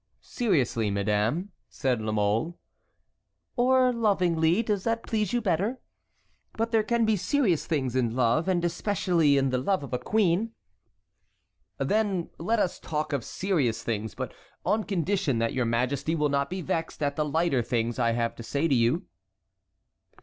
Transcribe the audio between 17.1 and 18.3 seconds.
the lighter things I